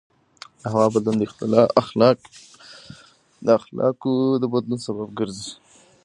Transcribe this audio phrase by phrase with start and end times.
[0.61, 1.15] د هوا بدلون
[1.53, 1.55] د
[3.63, 5.51] اخلاقو د بدلون سبب ګرځي.